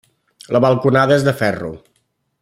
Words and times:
La 0.55 0.61
balconada 0.65 1.17
és 1.21 1.27
de 1.27 1.35
ferro. 1.45 1.73